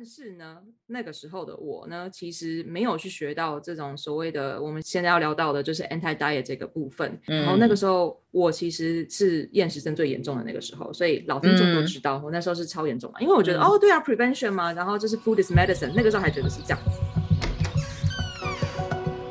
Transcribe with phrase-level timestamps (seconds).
[0.00, 7.20] 但是呢，那个时候的我呢，其实没有去学到这种所谓的我们现在要聊到的，就是 anti diet 这个部分。
[7.26, 13.20] 嗯、然后那个时候我其实是厌食症最严重的那个时候，所以老听众都知道，我那时候是超严重嘛。
[13.20, 17.00] 因为我觉得、嗯、哦，对啊，prevention 嘛，然后就是 food is medicine，那个时候还觉得是这样子。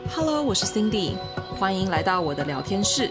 [0.10, 1.16] Hello，我是 Cindy，
[1.58, 3.10] 欢迎来到我的聊天室。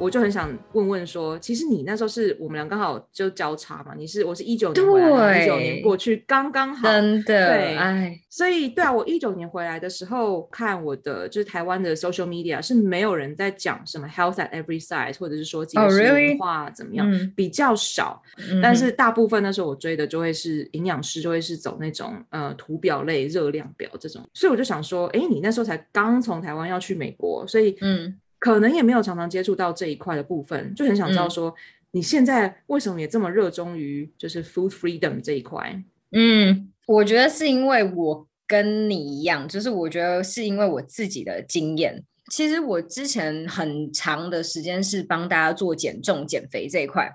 [0.00, 3.94] 我就很想问问说，其实你那时候是我们俩刚好就交叉嘛？
[3.96, 17.34] 你是我是一九年回来，一九年过去刚刚好，真的对，哎，所以对啊，我一九年回来的时候看我的就是台湾的 social media 是没有人在讲什么 health at every size，或者是说节食文化怎么样，oh, really?
[17.34, 18.22] 比较少。
[18.50, 24.24] 嗯、但是大部分那时候我追的就会是营养师，就会是走那种呃图表类、热量表这种。
[24.32, 28.16] 所以我就想说，哎，你那时候才刚从台湾要去美国，所以嗯。
[28.38, 31.52] 可能也没有常常接触到这一块的部分，就很想知道说，
[31.90, 35.82] 你现在为什么也这么热衷于就是 food freedom 这一块？
[36.12, 42.04] 嗯，我觉得是因为我跟你一样，就是我觉得是因为我自己的经验。
[42.30, 47.10] 其实我之前很长的时间是帮大家做减重减肥这一块，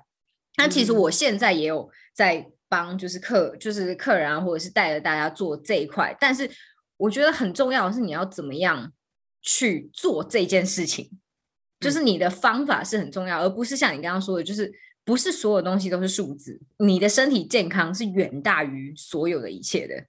[0.58, 6.16] 那其实我现在也有在帮，就是客就是客人啊，或者是带着大家做这一块。
[6.20, 6.50] 但是
[6.98, 8.92] 我觉得很重要的是你要怎么样。
[9.44, 11.12] 去做这件事情，
[11.82, 14.72] 就是你的方法是很重要，嗯、而不是像你刚刚说的，就是
[15.04, 16.58] 不是所有东西都是数字。
[16.78, 20.06] 你的身体健康是远大于所有的一切的，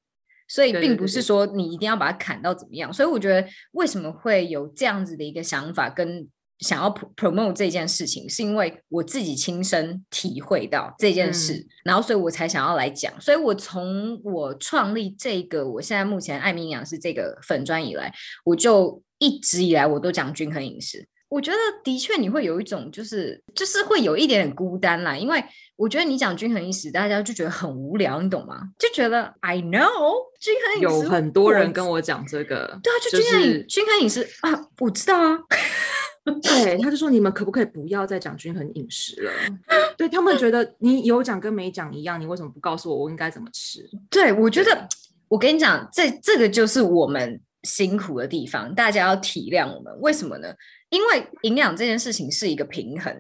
[0.47, 2.89] 所以并不是说你一定要把它砍到怎么样。
[2.91, 6.29] 对对对对，所以我觉得为什么会有这样子的一个想法跟
[6.61, 13.13] 想要 promote 这件事情，是因为我自己亲身体会到这件事，嗯、然后所以我才想要来讲。
[13.21, 19.03] 所以我从我创立这个我现在目前爱民营养师这个粉专以来，我就。
[19.19, 25.43] 一直以来我都讲均衡饮食，我觉得的确你会有一种就是就是会有一点点孤单啦，因为
[25.77, 28.61] 我觉得你讲均衡饮食，大家就觉得很无聊，你懂吗？
[28.79, 35.39] 就觉得 I know 均衡饮食，有很多人跟我讲这个，对啊，就均衡、就是、均衡饮食啊，我知道啊，
[36.43, 39.33] 对，他就说你们可不可以不要再讲均衡饮食了？
[39.97, 43.89] 对他们觉得你有讲跟没讲一样，你为什么不告诉我我应该怎么吃？
[44.11, 44.89] 对，我觉得
[45.29, 47.41] 我跟你讲，这这个就是我们。
[47.65, 49.93] 辛苦的地方，大家要体谅我们。
[50.01, 50.55] 为什么呢？
[50.91, 53.13] 因为营养这件事情是一个平衡。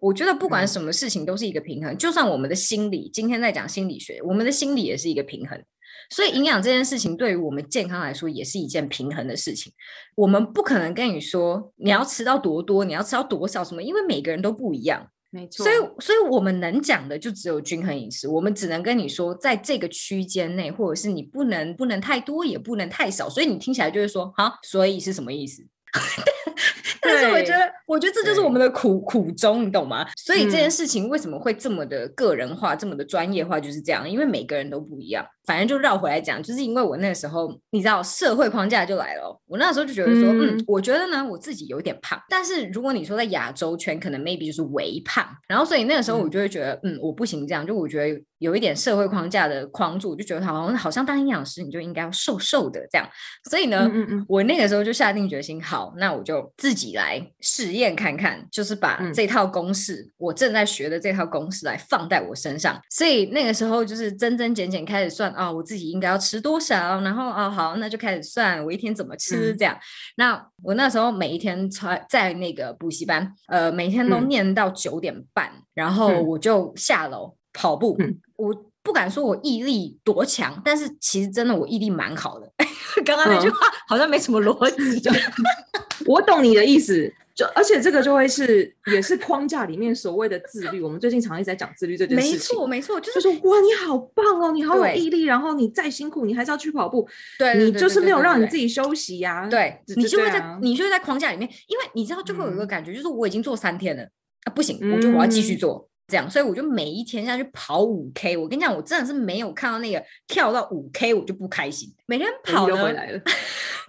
[0.00, 1.92] 我觉得不管什么事情都是一个平衡。
[1.92, 5.62] 嗯、就算我们的心理，今天在讲心理学，我们的心理也是一个平衡。
[6.08, 9.72] 所以营养这件事情对于我们健康来说，也是一件平衡的事情。
[10.16, 15.06] 我们不可能跟你说你要吃到多多，你要吃到多少什么，因为每个人都不一样。
[15.32, 18.26] 没错，所以，所以我们能讲的就只有均衡饮食。
[18.26, 23.30] 我们只能跟你说，在这个区间内，或者是你不能不能太多，也不能太少。
[23.30, 25.64] 所以你听起来就是说，好，所以是什么意思？
[27.02, 30.06] 但是我觉得，我觉得这就是我们的苦苦衷，你懂吗？
[30.16, 35.24] 所以这件事情为什么会这么的个人化，嗯、这么的专业化，就是这样，因为每个人都不一样。
[35.50, 39.36] 反正就绕回来讲，就是因为我那个时候，你知道社会框架就来了。
[39.48, 42.16] 我那时候就觉得说，嗯，嗯，我觉得呢，我自己有点胖。
[42.28, 45.26] 但是如果你说在亚洲圈，可能 maybe 就是微胖。
[45.48, 47.66] 然后所以那个时候我就会觉得，嗯，嗯，我不行这样。
[47.66, 53.04] 就我觉得有一点社会框架的框住，我就觉得好像好像当营养师你就应该要瘦瘦的这样。
[53.50, 62.80] 所以呢，嗯嗯嗯，我那个时候就下定决心，好，那我就自己来试验看看，就是把这套公式，嗯、我正在学的这套公式来放在我身上。
[62.88, 65.34] 所以那个时候就是增增减减开始算。
[65.40, 67.00] 啊、哦，我自己应该要吃多少？
[67.00, 69.74] 然后啊、哦，好，那就开始算我一天怎么吃这样。
[69.74, 69.80] 嗯、
[70.16, 77.96] 那我那时候每一天在在那个补习班，呃，每天都念到九点半，嗯、然后我就下楼跑步。
[78.00, 82.52] 嗯、我不敢说我毅力多强，但是其实真的我毅力蛮好的。
[83.06, 83.56] 刚刚那句话
[83.88, 85.08] 好像没什么逻辑。
[86.04, 87.10] 我懂你的意思。
[87.40, 90.82] 就而且这个就会是也是框架里面所谓的自律。
[90.82, 92.32] 我们最近常一直在讲自律这件事情。
[92.32, 97.08] 没错，没错，就是说哇，你好棒哦，你好有毅力，然后你再辛苦，你还是要去跑步。
[97.38, 99.48] 对，你就是没有让你自己休息呀。
[99.48, 104.02] 对，你就会在你就会在框架里面，因为你知道就会有一个感觉，就是我已经做三天了
[104.44, 108.36] 啊，不行，我就我要继续做这样，所以我就每一天下去跑五 K。
[108.36, 113.18] 我跟你讲，我真的是没有看到那个跳到五 K 我就不开心，每天跑又回来了。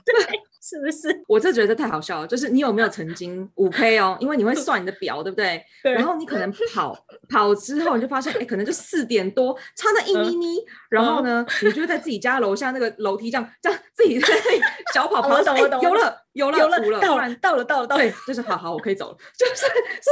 [0.05, 0.15] 对。
[0.61, 1.21] 是不是？
[1.27, 2.27] 我这觉得太好笑了。
[2.27, 4.15] 就是你有没有曾经 五 K 哦？
[4.19, 5.63] 因为你会算你的表，对不对？
[5.83, 5.93] 对。
[5.93, 6.95] 然后你可能跑
[7.27, 10.57] 跑之后，你就发现，哎，可能就四点多，差那一咪咪。
[10.89, 14.27] 然后呢，你就在自己家楼下那个楼梯这样这样自己在
[14.93, 19.65] 小跑跑，哎，有了有了，有了，了，到了，到了，到了，到了，对，就是好好，我可以走了， 就是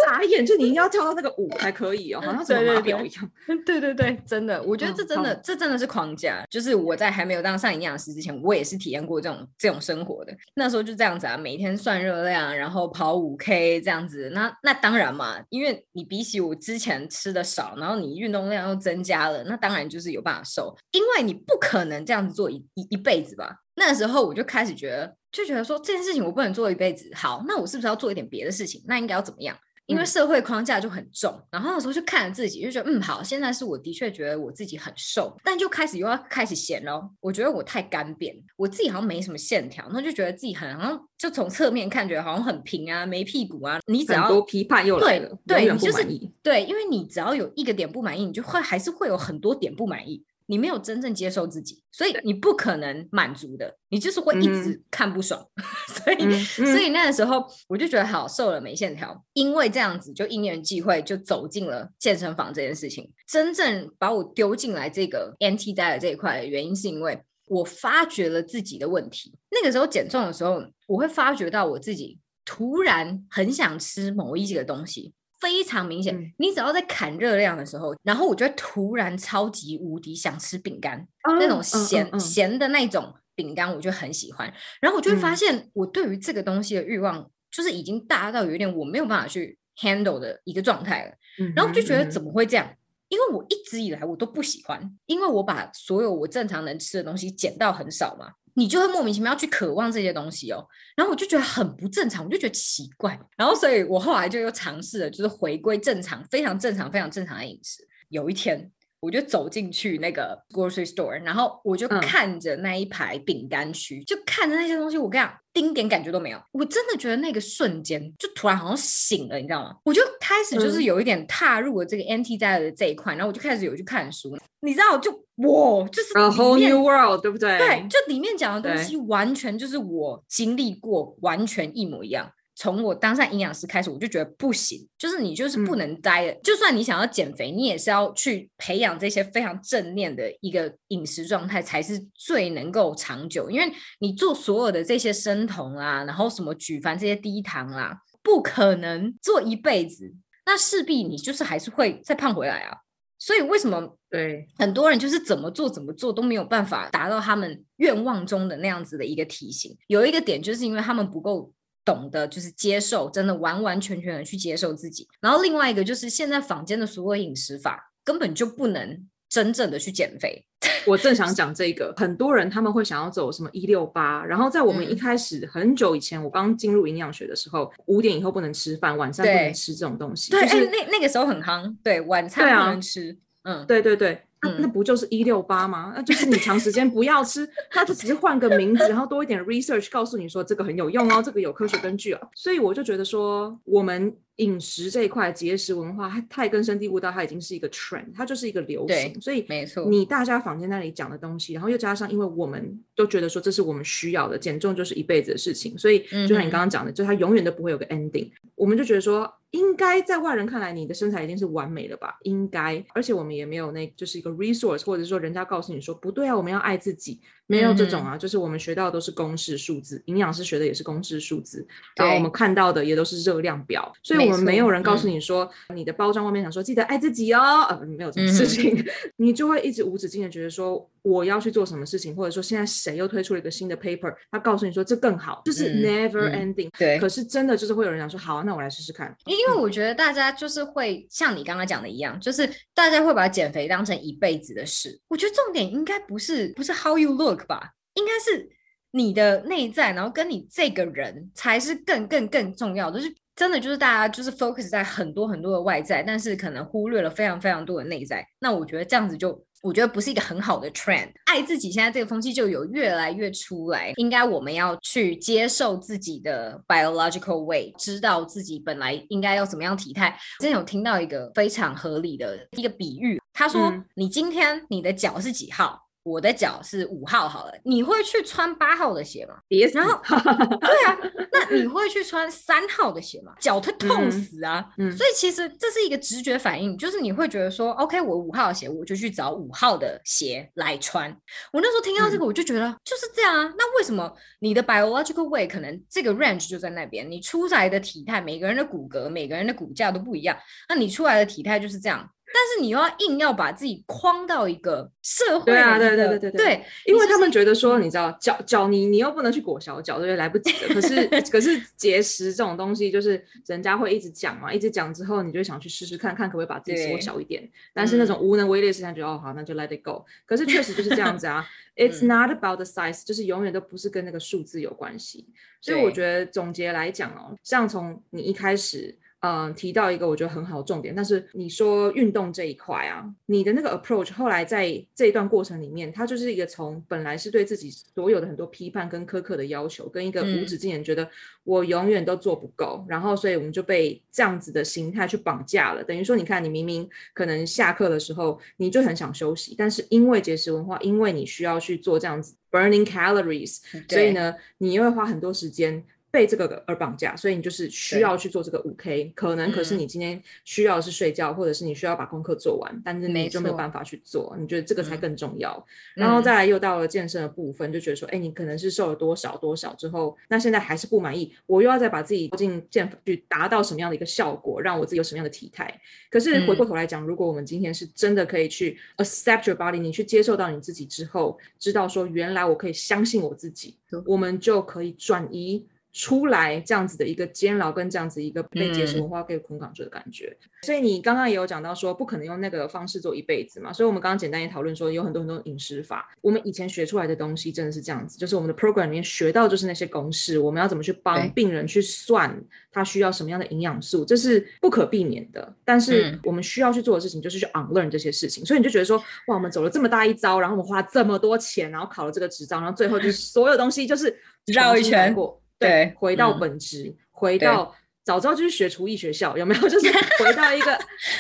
[0.05, 3.31] 傻眼，就你一定要跳到那个舞才可以哦，好像什么马表一样。
[3.65, 6.43] 对对对，真的，我觉得这真的，嗯、这真的是框架。
[6.49, 10.35] 就是我在还没有当上营养师之前，我也是体验过这种这种生活的。
[10.55, 14.29] 那时候就这样子啊，每天算热量，然后跑五 K 这样子。
[14.33, 20.75] 那那当然嘛，因为你比起我之前吃的少，然后你运动量又增加了，那当然就是有办法瘦。
[20.91, 23.55] 因为你不可能这样子做一一一辈子吧。
[23.75, 27.09] 那时候我就开始觉得，就觉得说这件事情我不能做一辈子。
[27.13, 28.83] 好，那我是不是要做一点别的事情？
[28.87, 29.57] 那应该要怎么样？
[29.85, 31.33] 因为社会框架就很重。
[31.33, 37.09] 嗯、然后那时候就看着自己，就觉得嗯，好，现在是我的确觉得我自己很瘦，但就开始又要开始嫌咯。
[37.19, 43.79] 我觉得我太干瘪，我自己好像没什么线条，那就觉得自己很好像就从侧面看觉得好像很平啊，没屁股啊。
[43.87, 46.03] 你只要多批判又来了，对，对，你就是
[46.43, 50.23] 对，因为你只要有一个点不满意，你就会还是会有很多点不满意。
[50.49, 55.39] 你没有真正接受自己，所以你不可能满足的，你就是会一直看不爽。
[55.55, 63.09] 嗯、所以，嗯、所以那个时候我就觉得好瘦了没线条，因为这样子就因缘际会就走进了健身房这件事情。
[63.27, 69.37] 真正把我丢进来这个 anti-diet 这一块的原因，是因为我发觉了自己的问题。
[69.51, 75.13] 那个时候减重的时候，我会发觉到我自己突然很想吃某一几个东西。
[75.39, 80.99] 非常明显，嗯、你只要在砍热量的时候，然后我就会突然超级无敌想吃饼干，
[81.29, 84.51] 嗯、那种咸、咸的那种饼干，我就很喜欢。
[84.81, 91.11] 然后我就会发现，我对于这个东西的欲望，就是已经大到有一点我没有办法去 handle 的一个状态了。
[91.39, 92.65] 嗯、然后我就觉得怎么会这样？
[92.67, 92.77] 嗯、
[93.09, 98.33] 因为我一直以来我都不喜欢，因为我把所有我正常能吃的东西减到很少嘛。
[98.55, 100.65] 你就会莫名其妙去渴望这些东西哦，
[100.95, 107.87] 然后我就觉得很不正常，我就觉得奇怪，然后所以我后来就又尝试了，就是回归正常，非常正常、非常正常的饮食。
[108.09, 116.41] 有一天，我就走进去那个 grocery store，然后我就看着那一排饼干区，嗯、就看着那些东西，我跟你讲，丁点感觉都没有。
[116.51, 119.75] 我真的觉得那个瞬间就突然好像醒了，你知道吗？
[119.85, 125.11] 我就开始就是有一点踏入了这个 anti-diet 的这一块，然后我就开始有去看书，你知道就。
[125.39, 127.57] 哇，就是 A whole new world，对不对？
[127.57, 132.29] 对，就里面讲的东西完全就是我经历过，完全一模一样。
[132.61, 136.33] 从我当上营养师开始，我就觉得不行，就是你就是不能待的。
[136.33, 143.49] 嗯、就算你想要减肥，你也是要去培养这些非常正念的一个饮食状态，才是最能够长久。
[143.49, 150.13] 因为你做所有的这些生酮啊，然后什么举凡这些低糖啊，不可能做一辈子，
[150.45, 152.79] 那势必你就是还是会再胖回来啊。
[153.17, 153.97] 所以为什么？
[154.09, 159.77] 对，很多人就是怎么做怎么做都没有办法达到他们愿望中的那样子的一个体型。
[159.87, 161.53] 有一个点就是因为他们不够
[161.85, 165.07] 懂得，就是接受，真的完完全全的去接受自己。
[165.19, 170.45] 然后另外一个就是现在坊间的所有饮食法根本就不能真正的去减肥。
[170.85, 180.31] 我正想讲这个，很多人他们会想要走什么一六八，然后在我们一开始很久以前，我刚进入营养学的时候，五点以后不能吃饭，晚上不能吃这种东西。
[180.31, 183.17] 对，就是那那个时候很夯，对，晚餐不能吃。
[183.43, 184.21] 嗯，对对对。
[184.41, 185.93] 那、啊、那不就是一六八吗？
[185.95, 192.19] 那就是你长时间不要吃，它就只是换个名字，然后多一点 research 告诉你说这个很有用哦，这个有科学根据哦。
[192.35, 194.15] 所以我就觉得说我们。
[194.39, 199.19] 饮食这一块节食文化，它太根深蒂固到它已经是一个 trend，它就是一个流行。
[199.21, 208.31] 所以没错，你大家坊间那里讲的东西，然后又加上，因为我们都觉得说这是我们需要的，减重就是一辈子的事情，所以就像你刚刚讲的，嗯、就它永远都不会有个 ending。
[208.55, 212.17] 我们就觉得说，应该在外人看来，你的身材已经是完美了吧？
[212.23, 217.19] 应该，而且我们也没有那，就是一个 resource，或者说人家告诉你说不对啊，我们要爱自己。
[217.49, 221.65] 没有这种啊，嗯、就是我们学到的都是公式数字，营养师学的也是公式数字，
[221.95, 228.85] 然后我们看到的也都是热量表，所以我们没有人告诉你说，嗯、你的包装外面想说记得爱自己哦，呃，没有这种事情，嗯、
[229.17, 247.38] 你就会一直无止境的觉得说我要去做什么事情，或者说现在谁又推出了一个新的 paper，他告诉你说这更好，就是 never ending，、对，可是真的就是会有人讲说好，那我来试试看，因为我觉得大家就是会像你刚刚讲的一样，就是大家会把减肥当成一辈子的事，我觉得重点应该不是不是 how you look。
[247.45, 248.49] 吧，应该是
[248.91, 252.99] 你的内在，然后跟你这个人才是更更更重要的。
[252.99, 258.25] 就是真的，就是大家就是 focus 在很多很多的外在，但是可能忽略了非常非常多的内在。
[258.39, 261.09] 那我觉得这样子就，我觉得不是一个很好的 trend。
[261.25, 263.93] 爱自己，现在这个风气就有越来越出来。
[263.95, 270.17] 应该我们要去接受自己的 biological weight，知道自己本来应该要怎么样体态。
[270.39, 275.79] 之前有听到一个非常合理的一个比喻，他说：“嗯、你今天你的脚是几号？”
[276.09, 279.35] 我的脚是五号好了，你会去穿八号的鞋吗？
[279.47, 280.01] 别，然后
[280.59, 280.97] 对啊，
[281.31, 283.33] 那你会去穿三号的鞋吗？
[283.39, 284.65] 脚会痛死啊！
[284.79, 291.15] 嗯，所以其实这是一个直觉反应，就是你会觉得说，OK，我五号的鞋，我就去找五号的鞋来穿。
[291.53, 293.53] 我那时候听到这个，我就觉得就是这样啊。
[293.57, 297.09] 那为什么你的 biological weight 可能这个 range 就在那边？
[297.09, 300.35] 你出来的体态，每个人的骨骼、每个人的骨架都不一样，
[300.67, 302.09] 那你出来的体态就是这样。
[302.31, 310.73] 但是你又要硬要把自己框到一个社会，对啊，对对对对对，对，因为他们觉得说，你知道脚脚你你又不能去裹小脚，对，来不及了。
[310.73, 317.49] 可是 可是节食这种东西，就是人家会一直讲嘛，一直讲之后，你就想去试试看看可不可以把自己缩小一点。
[317.73, 320.05] 但是那种无能为力的事情，觉得哦好，那就 let it go。
[320.27, 321.43] 可是确实就是这样子啊，
[321.75, 325.25] It's not about the size，就是永远都不是跟那个数字有关系。
[325.61, 328.95] 所以我觉得总结来讲哦，像从你一开始。
[329.21, 341.05] 嗯，提到一个我觉得很好的重点，但是你说运动这一块啊，你的那个 approach 后来在这一段过程里面，它就是一个从本来是对自己所有的很多批判跟苛刻的要求，跟一个无止境的觉得
[341.43, 345.83] 我永远都做不够，嗯、然后所以我们就被这样子的心态去绑架了。
[345.83, 353.59] 等于说，你看你明明可能下课的时候你就很想休息，但是因为节食文化，因为你需要去做这样子 burning calories，
[353.89, 355.83] 所以呢，你又会花很多时间。
[356.11, 365.53] 被这个而绑架，所以你就是需要去做这个五 K，可能可是你今天需要的是睡觉，嗯，或者是你需要把功课做完，但是你就没有办法去做，你觉得这个才更重要。
[365.95, 375.79] 嗯、然后再来又到了健身的部分，就觉得说，哎，你可能是瘦了多少多少之后，那现在还是不满意，我又要再把自己进健去达到什么样的一个效果，让我自己有什么样的体态。
[376.09, 385.65] 可是回过头来讲，嗯，如果我们今天是真的可以去 accept your body，你去接受到你自己之后，知道说原来我可以相信我自己，嗯，我们就可以转移。
[385.91, 390.35] 出来这样子的一个监牢，跟这样子一个被接受文化被捆绑住的感觉。
[390.43, 393.73] 嗯、所以你刚刚也有讲到说，不可能用那个方式做一辈子嘛。
[393.73, 396.09] 所以我们刚刚简单也讨论说，有很多很多饮食法。
[396.21, 402.39] 我们以前学出来的东西真的是这样子，就是我们的 program 里面学到就是那些公式，我们要怎么去帮病人去算
[402.71, 405.53] 他需要什么样的营养素，这是不可避免的。
[405.65, 408.45] 但是我们需要去做的事情就是去 unlearn 这些事情。
[408.45, 414.15] 所以你就觉得说，哇，我们走了这么大一遭，然后我们花这么多钱，然后考了这个执照，然后最后就是 所有东西就是
[414.45, 415.38] 绕一圈过。
[415.59, 419.69] 对，回到本职，嗯、回到早知道就是学厨艺学校，有没有？
[419.69, 419.87] 就是
[420.23, 420.75] 回到一个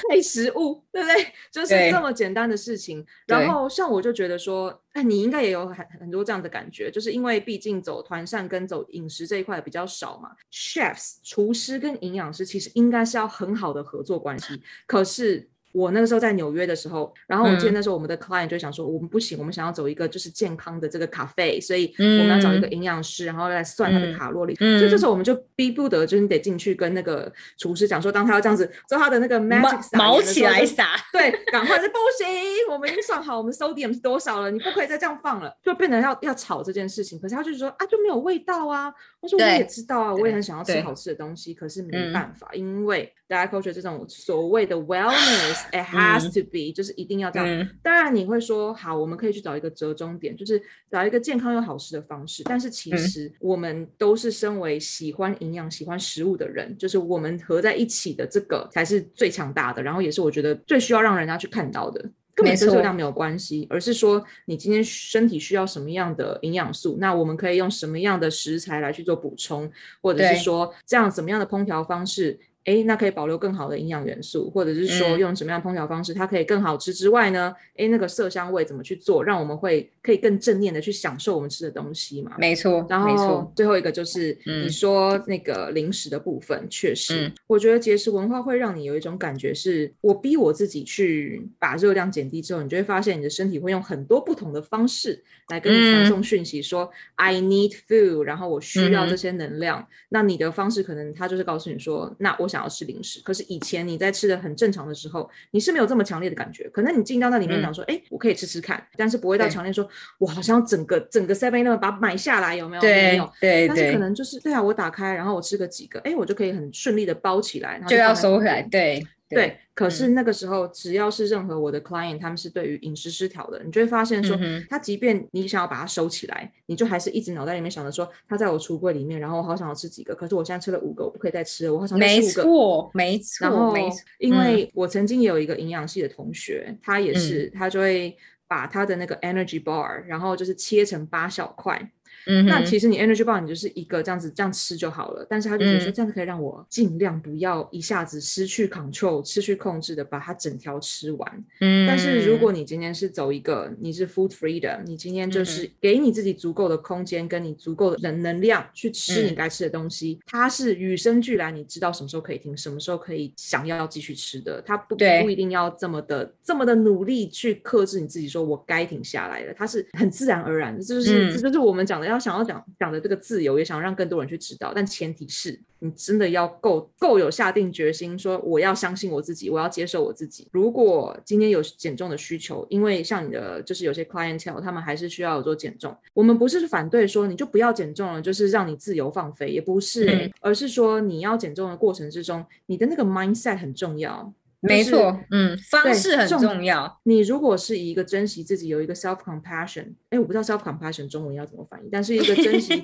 [0.09, 1.27] 配食物，对不对？
[1.51, 3.05] 就是这么简单的事情。
[3.27, 10.31] 然后像我就觉得说，哎，你应该也有很很多这样的感觉，就是因为毕竟走团膳跟走饮食这一块比较少嘛。
[10.51, 15.49] Chefs 厨师跟营养师其实应该是要很好的合作关系，可是。
[15.71, 24.55] 我那个时候在纽约的时候，然后我记得那时候我们的 client 就想说，我们不行，我们想要走一个就是健康的这个咖啡，所以我们要找一个营养师，然后来算他的卡路里。
[24.55, 32.27] 所以这时候我们就逼不得，就是你得进去跟那个厨师讲说，当他要这样子做他的那个 magic 毛起来撒，对，赶快是不行，
[32.71, 37.19] 我们已经算好我们 sodium 是多少了，你不可以再这样放了，就变成要要炒这件事情。
[37.19, 38.91] 可是他就是说啊，就没有味道啊。
[39.19, 45.58] 我说我也知道啊，我也很想要吃好吃的东西，可是没办法，因为 diet culture 这种所谓的 wellness。
[45.71, 47.69] It has to be，、嗯、就是一定要这样。
[47.81, 52.43] 当然你会说，好，我们可以去找一个折中点，就是找一个健康又好吃的方式。
[52.45, 59.83] 但是其实我们都是身为喜欢营养、喜欢食物的人，就是我们合在一起的这个才是最强大的。
[59.83, 62.01] 然后也是我觉得最需要让人家去看到的，
[62.35, 72.39] 根本跟热量没有关系，而是说你今天身体需要什么样的营养素，那我们可以用什么样的食材来去做补充，或者是说这样怎么样的烹调方式。
[72.65, 77.53] 哎，那可以保留更好的营养元素，或者是说用什么样烹调方式，它可以更好吃之外呢？
[77.77, 82.33] 哎，那个色香味怎么去做，让我们会可以更正念的去享受我们吃的东西嘛？
[82.37, 99.79] 没错，然后最后一个就是你说那个零食的部分，确实，嗯，我觉得节食文化会让你有一种感觉，是我逼我自己去把热量减低之后，你就会发现你的身体会用很多不同的方式来跟你传送讯息，说，嗯，I need food，然后我需要这些能量。
[99.79, 102.59] 嗯，那你的方式可能他就是告诉你说，那我想。
[102.59, 106.67] 要吃零食，可是以前你在吃的很正常的时候，你是没有这么强烈的感觉。
[106.73, 109.87] 可能你进到那里面想说，哎、嗯，我可以吃吃看，但是不会到强烈说，
[110.17, 112.81] 我好像整个整个 seven 那么把它买下来，有没有？
[112.81, 113.31] 对，没有。
[113.39, 118.61] 对，但是可能就是对啊，我打开，然后我吃个几个，哎，我就可以很顺利的包起来，然后就，就要收回来。
[118.63, 119.07] 对。
[119.29, 132.43] 对，对，可是那个时候，只要是任何我的 client，他们是对于饮食失调的，你就会发现说，嗯、他即便你想要把它收起来，你就还是一直脑袋里面想着说，他在我橱柜里面，然后我好想要吃几个，可是我现在吃了五个，我不可以再吃了，我好想再吃五个。
[132.43, 133.47] 没错，没错。
[133.47, 138.17] 然后，没错，因为我曾经也有一个营养系的同学，嗯、他也是，他就会
[138.47, 141.91] 把他的那个 energy bar，然后就是切成八小块。
[142.27, 151.45] 嗯，那其实你 energy bar 你就是一个这样子这样吃就好了，但是他就觉得说这样子可以让我尽量不要一下子失去 control、失去控制的把它整条吃完。
[151.61, 180.47] 嗯，但是如果你今天是走一个你是 food freedom，你今天就是给你自己足够的空间，跟你足够的能能量去吃你该吃的东西，它是与生俱来，你知道什么时候可以停，什么时候可以想要继续吃的，它不不一定要这么的这么的努力去克制你自己，说我该停下来了，它是很自然而然的，就是这就是我们讲的要想要讲讲的这个自由，也想让更多人去知道，但前提是你真的要够够有下定决心，说我要相信我自己，我要接受我自己。
[180.51, 194.33] 如果今天有减重的需求，因为像你的就是有些 clientele，他们还是需要做减重，我们不是反对说你就不要减重了，就是让你自由放飞，也不是、而是说你要减重的过程之中，你的那个 mindset 很重要。
[194.61, 196.99] 没错，嗯，方式很重要。
[197.03, 202.83] 你如果是一个珍惜自己，有一个 self compassion，哎，我不知道 self compassion 中文要怎么翻译，但是一个珍惜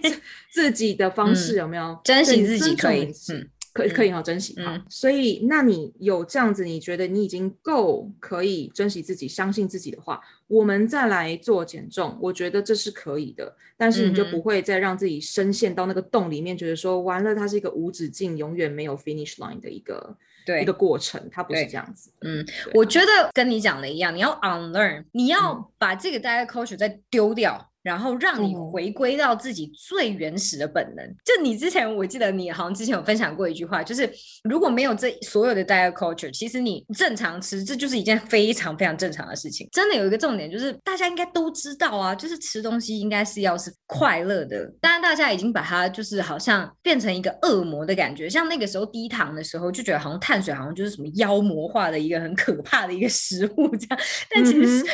[0.53, 1.83] 自 己的方式有没有？
[1.83, 4.85] 嗯、珍惜自己可以，嗯，可以可以好珍惜好、嗯。
[4.89, 13.53] 所以，那你有这样子，你觉得你已经够可以珍惜自己、相信自己的话，我们再来做减重，我觉得这是可以的。
[13.75, 20.15] 但是你就不会再让自己深陷到那个洞里面，觉得说完了，它是一个无止境、永远没有 finish line 的一个。
[20.45, 22.11] 对一个过程，它不是这样子。
[22.21, 27.71] 嗯，我觉得跟你讲的一样，你要 unlearn，你要把这个 diet culture 再丢掉。
[27.85, 31.05] 然后让你回归到自己最原始的本能。
[31.05, 34.11] 嗯、就你之前，我记得你好像之前有分享过一句话，就是
[34.43, 39.69] 如果没有这所有的 diet culture，其实你正常吃，这就是一件非常非常正常的事情。
[39.71, 44.65] 真的有一个重点，就是大家应该都知道啊，就是吃东西应该是要是快乐的。
[44.81, 53.99] 当然，大家已经把它就是好像变成一个恶魔的感觉，像那个时候低糖的时候，就觉得好像碳水好像就是什么妖魔化的一个很可怕的一个食物这样。
[54.31, 54.85] 但其实、 嗯、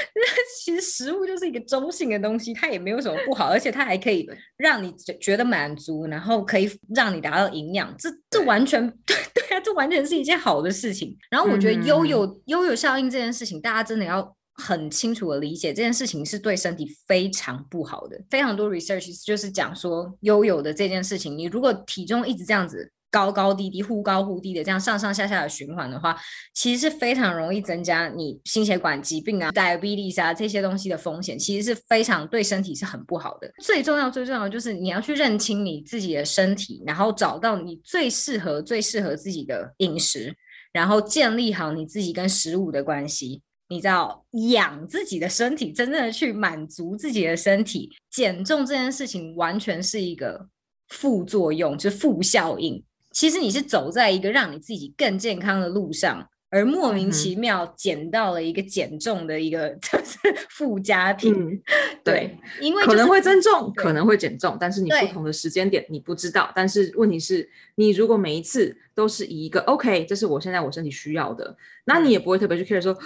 [0.61, 2.80] 其实食物就是一个中性的东西，它也。
[2.81, 11.17] 没有什么不好，而且它还可以让你觉得满足，然后可以让你达到营养，这这完全对 对啊，这完全是一件好的事情。
[11.29, 18.19] 然后我觉得悠游悠游效应这件事情，大家真的要很清楚的理解，这件事情是对身体非常不好的。
[18.29, 22.91] 非常多 research 就是讲说悠有的这件事情，你如果体重一直这样子。
[23.11, 26.17] 高高低低，忽高忽低的这样上上下下的循环的话，
[26.53, 33.51] 其实是非常容易增加你心血管疾病啊、diabetes 啊这些东西的风险，其实是非常对身体是很不好的。
[33.61, 40.33] 最重要、最重要的就是你要去认清你自己的身体，然后找到你最适合、最适合自己的饮食，
[40.71, 43.41] 然后建立好你自己跟食物的关系。
[43.67, 50.45] 你知道养自己的身体，真正的去满足自己的身体，减重这件事情完全是一个
[50.89, 52.83] 副作用，就是负效应。
[53.11, 60.17] 其实你是走在一个让你自己更健康的路上，而莫名其妙捡到了一个减重的一个 就是
[60.49, 61.33] 附加品。
[61.33, 61.61] 嗯、
[62.03, 66.51] 对，因为、就是、可能会增重，可能会减重，但是你不同的时间点你不知道。
[66.55, 72.97] 但是问题是，你如果每一次都是以一个 OK，这是我现在我身体需要的，那你也不会特别去 care 说，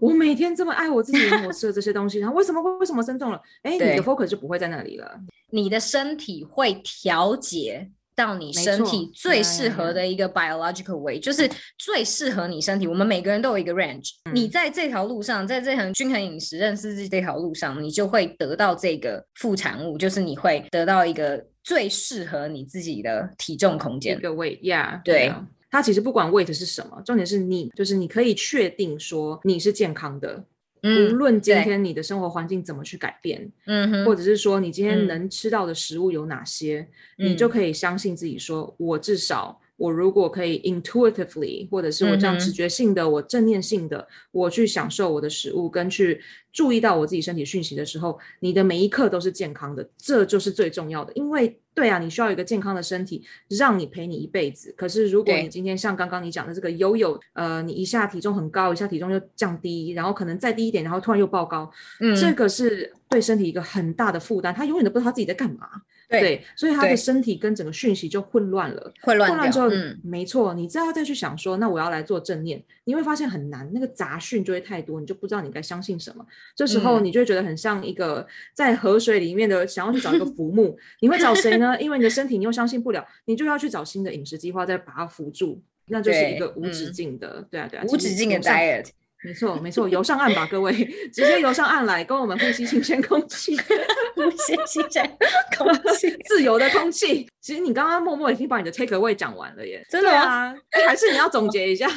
[0.00, 3.40] 我每天这么爱我自己，我吃了 这些东西，然后为什么为什么增重了？
[3.62, 5.20] 哎，你的 focus 就不会在那里了。
[5.50, 7.90] 你的身体会调节。
[8.14, 11.48] 到你身体最适合的一个 biological way，就是
[11.78, 12.86] 最适合你身体。
[12.86, 14.34] 我们每个人都有一个 range，嗯。
[14.34, 24.16] 你在这条路上，在这条均衡饮食、认识自己这条路上，你就会得到这个副产物，就是你会得到一个最适合你自己的体重空间。
[24.16, 25.28] 一个 weight，yeah，对。
[25.28, 25.44] Yeah.
[25.70, 30.44] 它其实不管 weight 是什么，重点是你，就是你可以确定说你是健康的。
[30.82, 46.20] 无论今天你的生活环境怎么去改变，嗯，或者是说你今天能吃到的食物有哪些，嗯，你就可以相信自己说，我至少我如果可以 intuitively，或者是我这样直觉性的，嗯，我正念性的，我去享受我的食物，跟去
[46.52, 51.58] 注意到我自己身体讯息的时候，你的每一刻都是健康的，这就是最重要的，因为。
[51.74, 54.74] 对啊，你需要一个健康的身体，让你陪你一辈子。
[54.76, 64.54] 可是如果你今天像刚刚你讲的这个悠悠，呃，你一下体重很高，一下体重又降低，然后可能再低一点，然后突然又爆高，嗯，这个是对身体一个很大的负担。
[64.54, 65.66] 他永远都不知道他自己在干嘛。
[66.12, 68.92] 对，对，所以他的身体跟整个讯息就混乱了。
[69.02, 76.24] 混乱，混乱之后，嗯，没错，你再要再去想说，那我要来做正念，你会发现很难，那个杂讯就会太多，你就不知道你该相信什么。
[76.54, 81.80] 这时候你就会觉得很像一个在河水里面的想要去找一个浮木， 你会找谁呢？
[81.80, 88.86] 因为你的身体你又相信不了，你就要去找新的饮食计划再把它扶住，那就是一个无止境的，对，对啊，对啊，无止境的 diet。
[89.24, 90.72] 没错，没错，游上岸吧，各位，
[91.12, 93.56] 直接游上岸来，跟我们呼吸新鲜空气，
[94.16, 95.18] 呼吸新鲜
[95.56, 97.28] 空气， 自由的空气。
[97.40, 100.54] 其实你刚刚默默已经把你的 take away 讲完了耶，真的啊？
[100.86, 101.88] 还是你要总结一下？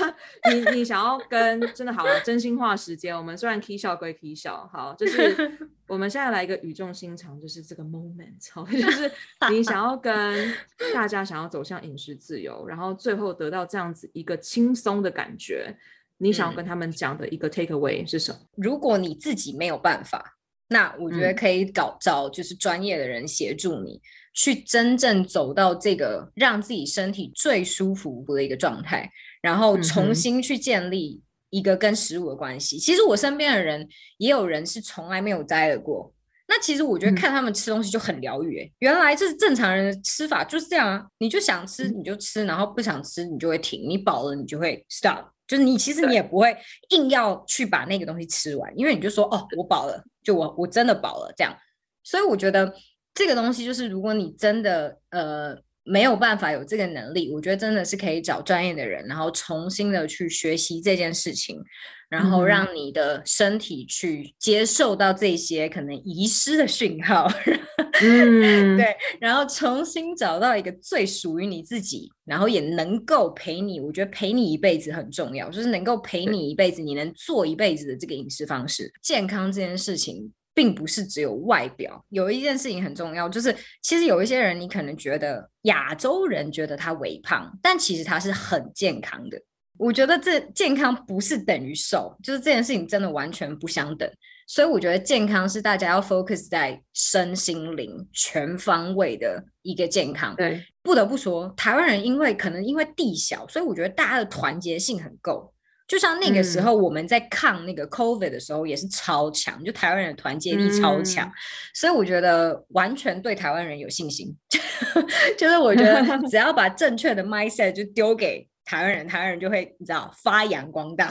[0.51, 3.15] 你你想要跟真的好了，真心话时间。
[3.15, 5.51] 我们虽然 k 笑归 k 笑，好，就是
[5.88, 9.11] 我们现在来一个语重心长，就是这个 moment，好，就是
[9.49, 10.53] 你想要跟
[10.93, 15.75] 大家想要走向饮食自由，然后最后得到这样子一个轻松的感觉。
[16.17, 18.39] 你想要跟他们讲的一个 take away 是什么？
[18.56, 20.38] 如果你自己没有办法，
[20.69, 24.01] 那我觉得可以找找就是专业的人协助你，
[24.34, 32.80] 去真正走到这个让自己身体最舒服的一个状态，然后重新去建立一个跟食物的关系。
[32.80, 36.12] 其实我身边的人也有人是从来没有摘了过。
[36.47, 38.71] 那其实我觉得看他们吃东西就很疗愈。
[38.80, 45.25] 原来这是正常人的吃法就是这样啊，你就想吃你就吃，然后不想吃你就会停，你饱了你就会 stop。
[45.47, 46.55] 就是你其实你也不会
[46.89, 51.55] 硬要去把那个东西吃完，因为你就说哦，我饱了，就我我真的饱了这样。
[52.03, 52.73] 所以我觉得
[53.13, 55.55] 这个东西就是，如果你真的呃
[55.86, 61.62] 没有办法有这个能力，我觉得真的是可以找专业的人，然后重新的去学习这件事情。
[62.08, 67.28] 然后让你的身体去接受到这些可能遗失的讯号，
[68.00, 78.93] 嗯，对，然后重新找到一个最属于你自己，然后也能够陪你，我觉得陪你一辈子很重要，就是能够陪你一辈子，你能做一辈子的这个饮食方式。
[79.02, 89.39] 健康这件事情并不是只有外表，有一件事情很重要，就是其实有一些人你可能觉得亚洲人觉得他微胖，但其实他是很健康的。
[89.78, 94.10] 我觉得这健康不是等于瘦，就是这件事情真的完全不相等。
[94.48, 100.34] 所以我觉得健康是大家要 focus 在身心灵全方位的一个健康。
[100.38, 105.52] 对，不得不说，台湾人因为可能因为地小，所以我觉得大家的团结性很够。
[105.88, 111.28] 就像那个时候我们在抗那个 COVID 的时候也是超强，嗯、就台湾人的团结力超强。
[111.28, 111.32] 嗯、
[111.74, 114.36] 所以我觉得完全对台湾人有信心。
[115.38, 118.48] 就是我觉得 只要把正确的 mindset 就丢给。
[118.67, 121.08] 台湾人，台湾人就会你知道发扬光大，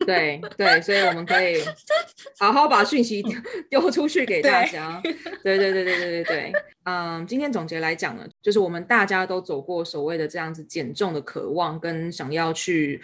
[0.06, 1.56] 对对，所以我们可以
[2.38, 3.22] 好好把讯息
[3.68, 5.00] 丢 出去给大家，
[5.42, 6.52] 对对对对对对对。
[6.84, 13.00] 嗯，今天总结来讲呢，就是我们大家都走过所谓的这样子减重的渴望，跟想要去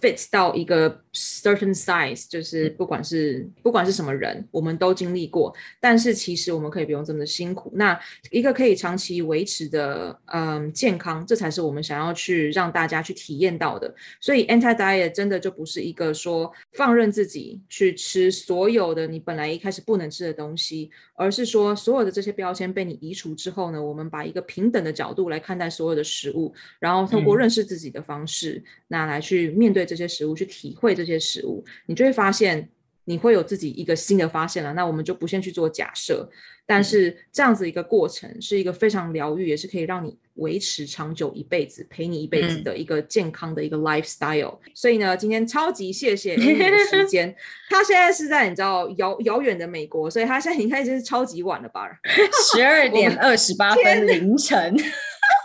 [0.00, 5.52] fit 到一个 certain size，就是不管是不管是什么人，我们都经历过。
[5.80, 7.72] 但是其实我们可以不用这么的辛苦。
[7.74, 7.98] 那
[8.30, 13.92] 一个可以长期维持的嗯健康，这才是我们想要去让大家去体验到的。
[14.20, 32.68] 所以 anti diet 真的就不是一个说放任自己去吃所有的你本来一开始不能吃的东西，而是说所有的这些标签被你移除之后呢，我们把一个平等的角度来看待所有的食物，然后透过认识自己的方式，嗯、那来去面对这些食物，去体会这些食物，你就会发现
[33.04, 34.72] 你会有自己一个新的发现了。
[34.72, 36.28] 那我们就不先去做假设，
[36.68, 44.58] 但是这样子一个过程是一个非常疗愈，也是可以让你维持长久一辈子，陪你一辈子的一个健康的一个 lifestyle。
[44.64, 47.32] 嗯、所以呢，今天超级谢谢你的时 间。
[47.70, 51.88] 他现在是在你知道遥遥远的美国，所以他现在应该已经是超级晚了吧？
[52.52, 54.76] 十二点二十八分凌晨，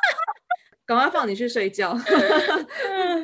[0.88, 1.96] 赶快放你去睡觉，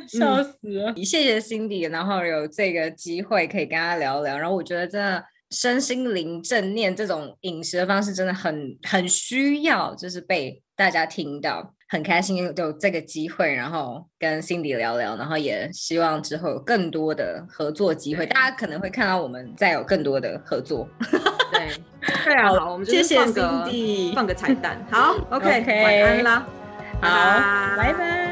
[0.07, 0.93] 笑死了！
[0.97, 5.25] 谢谢 Cindy，然后有这个机会可以跟他聊聊，然后我觉得真的。
[5.51, 20.87] 身心灵正念这种饮食的方式真的很很需要，就是被大家听到，很开心有这个机会，然后跟 Cindy 聊聊，然后也希望之后有更多的合作机会，大家可能会看到我们再有更多的合作。
[21.51, 21.69] 对，
[22.25, 26.47] 对啊，好，我们谢谢 Cindy，放个彩蛋，好， OK，晚安啦，
[27.01, 28.26] 好，拜拜。